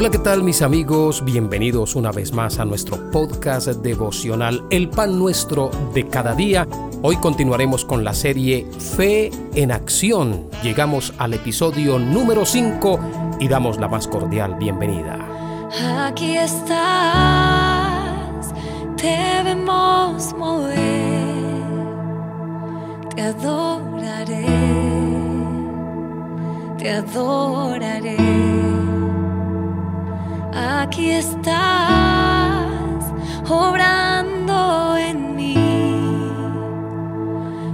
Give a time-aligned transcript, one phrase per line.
[0.00, 1.24] Hola, ¿qué tal mis amigos?
[1.24, 6.68] Bienvenidos una vez más a nuestro podcast devocional El pan nuestro de cada día.
[7.02, 10.48] Hoy continuaremos con la serie Fe en Acción.
[10.62, 13.00] Llegamos al episodio número 5
[13.40, 15.18] y damos la más cordial bienvenida.
[16.06, 16.70] Aquí estás,
[18.96, 20.76] te vemos mover,
[23.16, 24.46] te adoraré,
[26.78, 28.48] te adoraré
[30.68, 31.54] aquí estás
[33.48, 35.54] obrando en mí.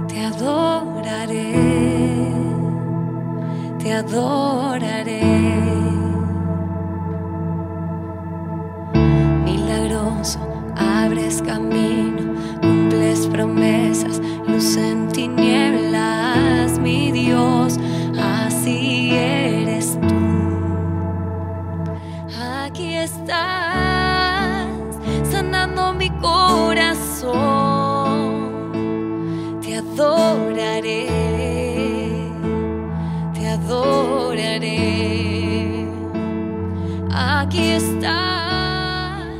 [0.07, 1.53] Te adoraré,
[3.79, 5.21] te adoraré.
[9.43, 10.39] Milagroso,
[10.75, 14.77] abres camino, cumples promesas, luz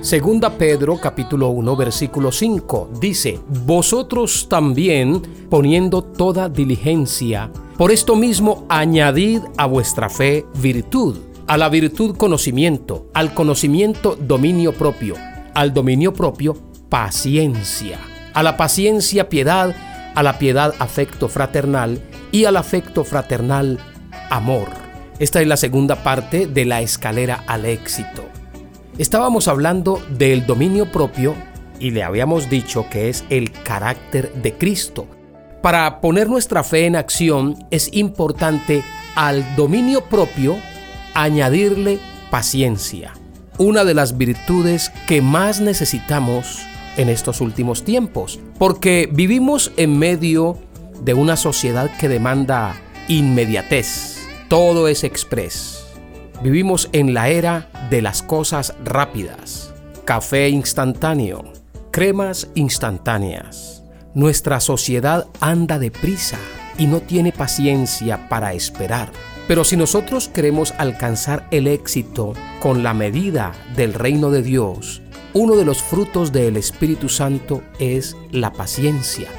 [0.06, 8.68] Segunda Pedro capítulo 1 versículo 5 dice, Vosotros también poniendo toda diligencia, por esto mismo
[8.70, 15.16] añadid a vuestra fe virtud a la virtud conocimiento, al conocimiento dominio propio,
[15.56, 16.56] al dominio propio
[16.88, 17.98] paciencia,
[18.36, 19.76] a la paciencia piedad,
[20.14, 22.00] a la piedad afecto fraternal
[22.32, 23.80] y al afecto fraternal
[24.30, 24.68] amor.
[25.18, 28.24] Esta es la segunda parte de la escalera al éxito.
[28.98, 31.36] Estábamos hablando del dominio propio
[31.82, 35.06] y le habíamos dicho que es el carácter de Cristo.
[35.62, 38.84] Para poner nuestra fe en acción es importante
[39.16, 40.56] al dominio propio
[41.14, 42.00] añadirle
[42.32, 43.12] paciencia,
[43.58, 46.62] una de las virtudes que más necesitamos
[46.96, 50.58] en estos últimos tiempos, porque vivimos en medio
[51.02, 52.78] de una sociedad que demanda
[53.10, 55.75] inmediatez, todo es express.
[56.42, 59.74] Vivimos en la era de las cosas rápidas,
[60.04, 61.44] café instantáneo,
[61.92, 63.84] cremas instantáneas.
[64.14, 66.38] Nuestra sociedad anda deprisa
[66.78, 69.12] y no tiene paciencia para esperar.
[69.48, 75.02] Pero si nosotros queremos alcanzar el éxito con la medida del reino de Dios,
[75.34, 79.30] uno de los frutos del Espíritu Santo es la paciencia.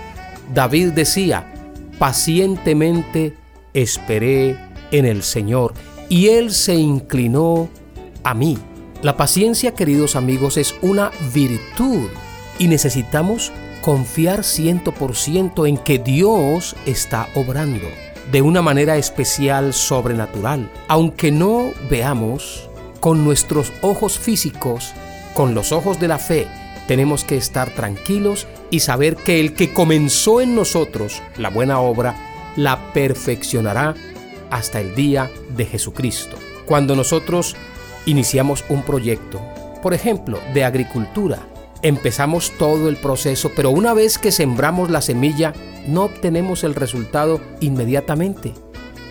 [0.55, 1.53] David decía,
[1.99, 3.37] pacientemente
[3.75, 4.57] esperé
[4.93, 5.75] en el Señor
[6.09, 7.69] y Él se inclinó
[8.25, 8.59] a mí.
[9.03, 12.09] La paciencia, queridos amigos, es una virtud
[12.59, 13.53] y necesitamos
[13.83, 17.87] confiar ciento por ciento en que Dios está obrando
[18.33, 20.71] de una manera especial sobrenatural.
[20.89, 22.69] Aunque no veamos
[23.00, 24.93] con nuestros ojos físicos,
[25.34, 26.49] con los ojos de la fe,
[26.89, 32.16] tenemos que estar tranquilos y saber que el que comenzó en nosotros la buena obra,
[32.56, 33.95] la perfeccionará
[34.51, 36.37] hasta el día de Jesucristo.
[36.67, 37.57] Cuando nosotros
[38.07, 39.41] iniciamos un proyecto,
[39.83, 41.39] por ejemplo, de agricultura,
[41.83, 45.53] empezamos todo el proceso, pero una vez que sembramos la semilla,
[45.87, 48.53] no obtenemos el resultado inmediatamente.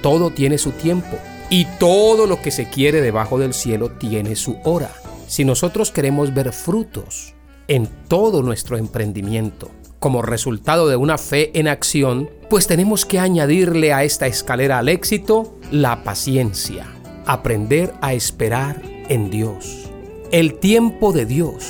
[0.02, 1.18] Todo tiene su tiempo
[1.50, 4.92] y todo lo que se quiere debajo del cielo tiene su hora.
[5.28, 7.34] Si nosotros queremos ver frutos
[7.68, 13.94] en todo nuestro emprendimiento como resultado de una fe en acción, pues tenemos que añadirle
[13.94, 16.88] a esta escalera al éxito la paciencia,
[17.26, 19.90] aprender a esperar en Dios,
[20.32, 21.66] el tiempo de Dios,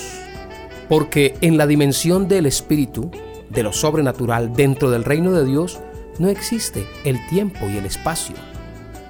[0.90, 3.12] porque en la dimensión del Espíritu
[3.50, 5.80] de lo sobrenatural dentro del reino de Dios,
[6.20, 8.36] no existe el tiempo y el espacio.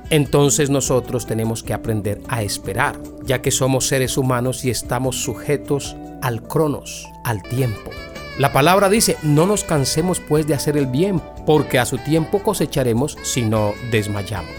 [0.09, 5.95] Entonces nosotros tenemos que aprender a esperar, ya que somos seres humanos y estamos sujetos
[6.21, 7.91] al cronos, al tiempo.
[8.37, 12.43] La palabra dice, no nos cansemos pues de hacer el bien, porque a su tiempo
[12.43, 14.51] cosecharemos si no desmayamos.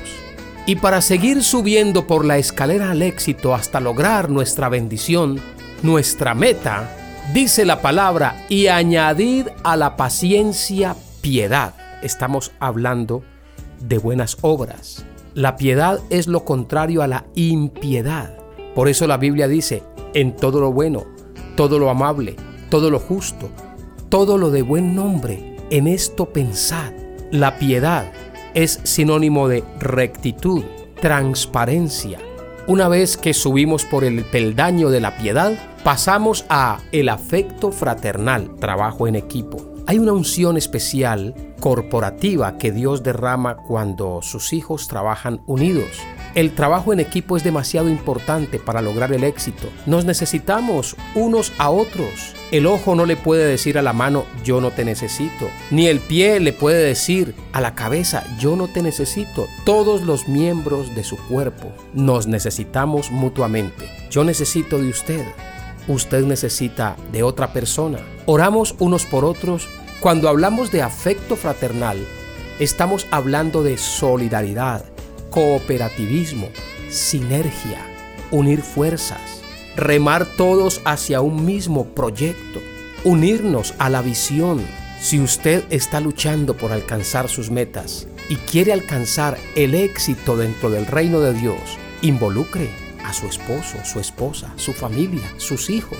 [0.67, 5.40] Y para seguir subiendo por la escalera al éxito hasta lograr nuestra bendición,
[5.82, 6.90] nuestra meta
[7.32, 11.75] Dice la palabra, y añadid a la paciencia piedad.
[12.00, 13.25] Estamos hablando
[13.81, 15.05] de buenas obras.
[15.34, 18.38] La piedad es lo contrario a la impiedad.
[18.76, 19.82] Por eso la Biblia dice,
[20.14, 21.05] en todo lo bueno,
[21.56, 22.37] todo lo amable,
[22.70, 23.50] todo lo justo,
[24.08, 26.93] todo lo de buen nombre, en esto pensad.
[27.31, 28.12] La piedad
[28.55, 30.64] es sinónimo de rectitud,
[31.00, 32.19] transparencia.
[32.69, 35.53] Una vez que subimos por el peldaño de la piedad,
[35.85, 39.75] pasamos a el afecto fraternal, trabajo en equipo.
[39.87, 46.00] Hay una unción especial corporativa que Dios derrama cuando sus hijos trabajan unidos.
[46.36, 49.70] El trabajo en equipo es demasiado importante para lograr el éxito.
[49.86, 52.34] Nos necesitamos unos a otros.
[52.50, 55.98] El ojo no le puede decir a la mano yo no te necesito, ni el
[55.98, 59.46] pie le puede decir a la cabeza yo no te necesito.
[59.64, 63.88] Todos los miembros de su cuerpo nos necesitamos mutuamente.
[64.10, 65.24] Yo necesito de usted,
[65.88, 68.00] usted necesita de otra persona.
[68.26, 69.70] Oramos unos por otros.
[70.00, 71.96] Cuando hablamos de afecto fraternal,
[72.58, 74.84] estamos hablando de solidaridad
[75.36, 76.48] cooperativismo,
[76.88, 77.86] sinergia,
[78.30, 79.42] unir fuerzas,
[79.76, 82.62] remar todos hacia un mismo proyecto,
[83.04, 84.64] unirnos a la visión.
[84.98, 90.86] Si usted está luchando por alcanzar sus metas y quiere alcanzar el éxito dentro del
[90.86, 91.60] reino de Dios,
[92.00, 92.70] involucre
[93.04, 95.98] a su esposo, su esposa, su familia, sus hijos.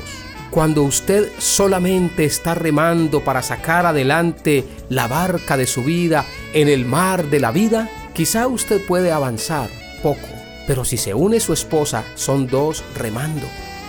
[0.51, 6.25] Cuando usted solamente está remando para sacar adelante la barca de su vida
[6.55, 9.69] en el mar de la vida, Quizá usted puede avanzar
[10.03, 10.27] poco,
[10.67, 13.47] pero si se une su esposa, son dos remando.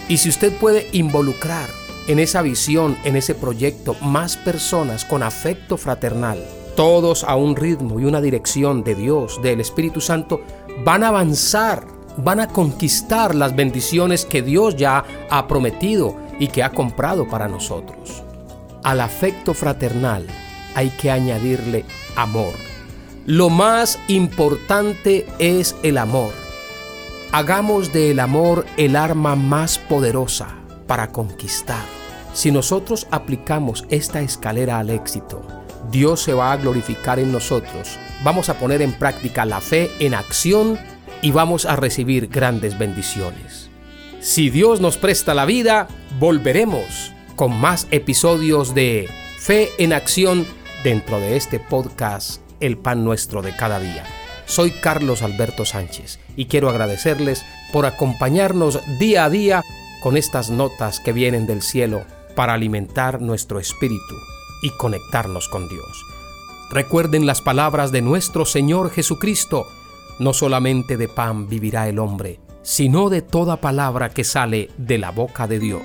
[0.10, 1.70] Y si usted puede involucrar
[2.10, 6.44] en esa visión, en ese proyecto, más personas con afecto fraternal,
[6.76, 10.42] todos a un ritmo y una dirección de Dios, del Espíritu Santo,
[10.84, 11.88] van a avanzar,
[12.18, 17.48] van a conquistar las bendiciones que Dios ya ha prometido y que ha comprado para
[17.48, 18.24] nosotros.
[18.84, 20.28] Al afecto fraternal
[20.76, 21.86] hay que añadirle
[22.18, 22.77] amor.
[23.28, 26.32] Lo más importante es el amor.
[27.34, 30.56] Hagamos del amor el arma más poderosa
[30.88, 31.84] para conquistar.
[32.32, 35.46] Si nosotros aplicamos esta escalera al éxito,
[35.92, 38.00] Dios se va a glorificar en nosotros.
[38.24, 40.80] Vamos a poner en práctica la fe en acción
[41.22, 43.70] y vamos a recibir grandes bendiciones.
[44.22, 50.48] Si Dios nos presta la vida, volveremos con más episodios de Fe en Acción
[50.82, 54.04] dentro de este podcast el pan nuestro de cada día.
[54.46, 59.64] Soy Carlos Alberto Sánchez y quiero agradecerles por acompañarnos día a día
[60.02, 62.04] con estas notas que vienen del cielo
[62.36, 64.16] para alimentar nuestro espíritu
[64.62, 66.06] y conectarnos con Dios.
[66.70, 69.68] Recuerden las palabras de nuestro Señor Jesucristo,
[70.20, 75.12] no solamente de pan vivirá el hombre, sino de toda palabra que sale de la
[75.12, 75.84] boca de Dios.